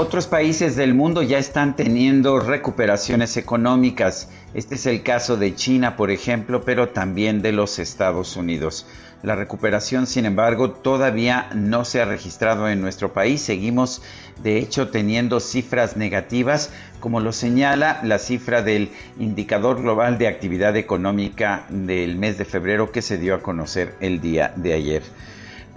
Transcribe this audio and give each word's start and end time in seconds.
Otros 0.00 0.28
países 0.28 0.76
del 0.76 0.94
mundo 0.94 1.22
ya 1.22 1.38
están 1.38 1.74
teniendo 1.74 2.38
recuperaciones 2.38 3.36
económicas. 3.36 4.30
Este 4.54 4.76
es 4.76 4.86
el 4.86 5.02
caso 5.02 5.36
de 5.36 5.56
China, 5.56 5.96
por 5.96 6.12
ejemplo, 6.12 6.62
pero 6.64 6.90
también 6.90 7.42
de 7.42 7.50
los 7.50 7.80
Estados 7.80 8.36
Unidos. 8.36 8.86
La 9.24 9.34
recuperación, 9.34 10.06
sin 10.06 10.24
embargo, 10.24 10.70
todavía 10.70 11.50
no 11.52 11.84
se 11.84 12.00
ha 12.00 12.04
registrado 12.04 12.68
en 12.68 12.80
nuestro 12.80 13.12
país. 13.12 13.40
Seguimos, 13.40 14.00
de 14.40 14.58
hecho, 14.58 14.88
teniendo 14.90 15.40
cifras 15.40 15.96
negativas, 15.96 16.70
como 17.00 17.18
lo 17.18 17.32
señala 17.32 17.98
la 18.04 18.20
cifra 18.20 18.62
del 18.62 18.92
Indicador 19.18 19.82
Global 19.82 20.16
de 20.16 20.28
Actividad 20.28 20.76
Económica 20.76 21.66
del 21.70 22.14
mes 22.14 22.38
de 22.38 22.44
febrero 22.44 22.92
que 22.92 23.02
se 23.02 23.18
dio 23.18 23.34
a 23.34 23.42
conocer 23.42 23.96
el 23.98 24.20
día 24.20 24.52
de 24.54 24.74
ayer. 24.74 25.02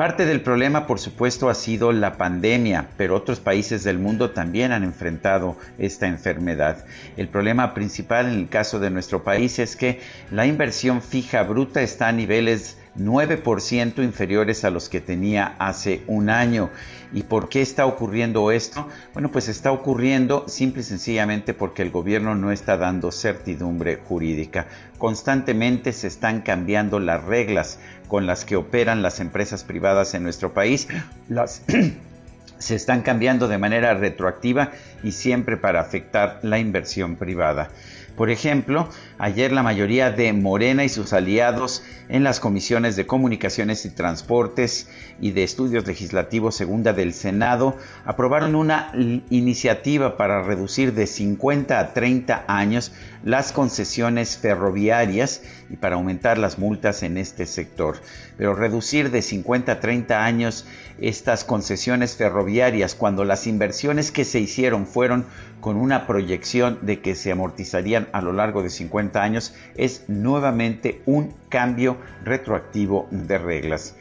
Parte 0.02 0.26
del 0.26 0.42
problema, 0.42 0.88
por 0.88 0.98
supuesto, 0.98 1.48
ha 1.48 1.54
sido 1.54 1.92
la 1.92 2.18
pandemia, 2.18 2.88
pero 2.98 3.16
otros 3.16 3.40
países 3.40 3.84
del 3.84 4.00
mundo 4.00 4.32
también 4.32 4.72
han 4.72 4.84
enfrentado 4.84 5.58
esta 5.78 6.08
enfermedad. 6.08 6.86
El 7.18 7.28
problema 7.28 7.76
principal 7.76 8.26
en 8.26 8.40
el 8.40 8.50
caso 8.50 8.80
de 8.80 8.90
nuestro 8.90 9.24
país 9.24 9.60
es 9.60 9.76
que 9.76 10.00
la 10.32 10.48
inversión 10.48 11.04
fija 11.04 11.44
bruta 11.44 11.84
está 11.84 12.08
a 12.08 12.14
niveles 12.14 12.80
9% 12.97 14.03
inferiores 14.03 14.64
a 14.64 14.70
los 14.70 14.89
que 14.89 15.02
tenía 15.02 15.56
hace 15.59 16.03
un 16.08 16.30
año. 16.30 16.70
¿Y 17.14 17.23
por 17.23 17.50
qué 17.50 17.61
está 17.61 17.86
ocurriendo 17.86 18.52
esto? 18.52 18.88
Bueno, 19.14 19.31
pues 19.31 19.48
está 19.48 19.72
ocurriendo 19.72 20.45
simple 20.48 20.81
y 20.81 20.86
sencillamente 20.86 21.53
porque 21.53 21.81
el 21.81 21.92
gobierno 21.92 22.36
no 22.36 22.52
está 22.52 22.78
dando 22.78 23.11
certidumbre 23.11 23.98
jurídica. 23.98 24.67
Constantemente 24.98 25.94
se 25.94 26.08
están 26.08 26.42
cambiando 26.42 27.00
las 27.00 27.23
reglas 27.23 27.80
con 28.08 28.28
las 28.28 28.45
que 28.45 28.56
operan 28.56 29.02
las 29.02 29.20
empresas 29.20 29.64
privadas 29.64 30.14
en 30.14 30.23
nuestro 30.23 30.53
país. 30.53 30.88
Las 31.30 31.64
se 32.58 32.76
están 32.76 33.02
cambiando 33.02 33.48
de 33.48 33.58
manera 33.58 33.94
retroactiva 33.94 34.72
y 35.03 35.14
siempre 35.14 35.58
para 35.58 35.81
afectar 35.81 36.39
la 36.44 36.59
inversión 36.59 37.16
privada. 37.16 37.70
Por 38.16 38.30
ejemplo, 38.30 38.90
ayer 39.17 39.52
la 39.52 39.64
mayoría 39.64 40.12
de 40.12 40.34
Morena 40.34 40.84
y 40.84 40.90
sus 40.90 41.14
aliados 41.14 41.84
en 42.09 42.23
las 42.23 42.40
comisiones 42.40 42.95
de 42.95 43.08
comunicaciones 43.08 43.86
y 43.86 43.90
transportes 43.90 44.90
y 45.20 45.31
de 45.31 45.44
estudios 45.44 45.88
legislativos 45.88 46.56
segunda 46.56 46.94
del 46.94 47.14
Senado 47.14 47.77
aprobaron 48.05 48.55
una 48.55 48.92
iniciativa 49.30 50.17
para 50.17 50.44
reducir 50.44 50.94
de 50.94 51.08
50 51.08 51.80
a 51.80 51.94
30 51.94 52.45
años 52.48 52.92
las 53.23 53.52
concesiones 53.52 54.38
ferroviarias 54.38 55.42
y 55.70 55.78
para 55.78 55.95
aumentar 55.95 56.38
las 56.38 56.60
multas 56.60 57.04
en 57.04 57.17
este 57.17 57.45
sector. 57.45 57.98
Pero 58.38 58.55
reducir 58.55 59.11
de 59.11 59.22
50 59.22 59.72
a 59.72 59.80
30 59.80 60.23
años 60.23 60.66
estas 60.99 61.43
concesiones 61.43 62.16
ferroviarias 62.16 62.95
cuando 62.95 63.23
las 63.23 63.48
inversiones 63.48 64.11
que 64.11 64.26
se 64.26 64.39
hicieron 64.39 64.86
fueron 64.86 65.26
con 65.61 65.78
una 65.78 66.08
proyección 66.08 66.80
de 66.82 66.99
que 66.99 67.16
se 67.16 67.32
amortizarían 67.32 68.01
a 68.12 68.22
lo 68.22 68.34
largo 68.34 68.64
de 68.64 68.70
50 68.70 69.22
años 69.22 69.56
es 69.76 70.06
nuevamente 70.08 71.02
un 71.06 71.34
cambio 71.50 71.98
retroactivo 72.23 73.08
de 73.12 73.38
reglas. 73.38 73.95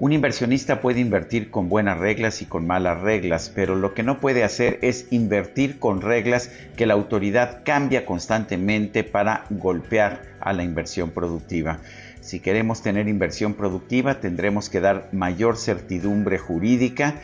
Un 0.00 0.12
inversionista 0.12 0.80
puede 0.80 1.00
invertir 1.00 1.50
con 1.50 1.68
buenas 1.68 1.98
reglas 1.98 2.40
y 2.40 2.46
con 2.46 2.68
malas 2.68 3.00
reglas, 3.00 3.50
pero 3.52 3.74
lo 3.74 3.94
que 3.94 4.04
no 4.04 4.20
puede 4.20 4.44
hacer 4.44 4.78
es 4.80 5.08
invertir 5.10 5.80
con 5.80 6.02
reglas 6.02 6.52
que 6.76 6.86
la 6.86 6.94
autoridad 6.94 7.62
cambia 7.64 8.06
constantemente 8.06 9.02
para 9.02 9.44
golpear 9.50 10.22
a 10.40 10.52
la 10.52 10.62
inversión 10.62 11.10
productiva. 11.10 11.78
Si 12.20 12.38
queremos 12.38 12.80
tener 12.80 13.08
inversión 13.08 13.54
productiva, 13.54 14.20
tendremos 14.20 14.68
que 14.68 14.80
dar 14.80 15.08
mayor 15.10 15.56
certidumbre 15.56 16.38
jurídica 16.38 17.16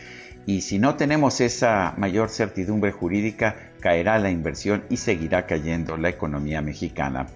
y 0.46 0.60
si 0.60 0.78
no 0.78 0.96
tenemos 0.96 1.40
esa 1.40 1.94
mayor 1.96 2.28
certidumbre 2.28 2.92
jurídica, 2.92 3.56
caerá 3.80 4.18
la 4.18 4.30
inversión 4.30 4.84
y 4.90 4.96
seguirá 4.96 5.46
cayendo 5.46 5.96
la 5.96 6.10
economía 6.10 6.60
mexicana. 6.60 7.26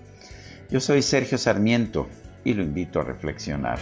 Yo 0.70 0.80
soy 0.80 1.02
Sergio 1.02 1.38
Sarmiento 1.38 2.08
y 2.44 2.54
lo 2.54 2.62
invito 2.62 3.00
a 3.00 3.04
reflexionar. 3.04 3.78